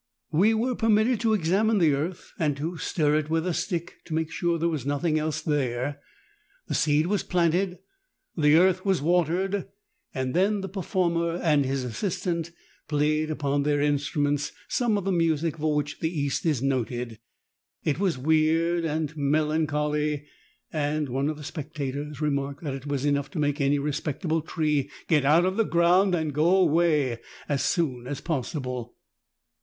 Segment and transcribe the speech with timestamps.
[0.31, 1.67] We were permitted to JUGGLERS OF THE ORIENT.
[1.69, 2.33] 99 examine the earth
[2.71, 5.99] and stir it with a stick to make sure that there was nothing else The
[6.71, 7.77] seed was planted,
[8.35, 9.67] the was watered,
[10.11, 12.49] and then the per former and his assistant
[12.87, 16.63] pi aj^ed upon their instru ments some of the music for which the East is
[16.63, 17.19] noted.
[17.83, 20.23] It was weird and mel a n c h o 1 y
[20.73, 23.37] and one of the s ta t o r marked that it was enough to
[23.37, 28.07] make any respect able tree get out of the ground and go away as soon
[28.07, 28.95] as possible.